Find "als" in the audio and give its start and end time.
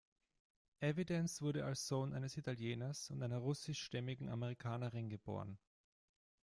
1.63-1.87